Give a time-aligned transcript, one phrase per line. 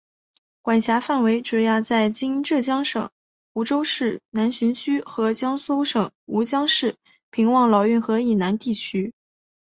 [0.63, 3.11] 管辖范围主要在今浙江省
[3.53, 6.95] 湖州市南浔区和江苏省吴江市
[7.29, 9.13] 平望老运河以南地区。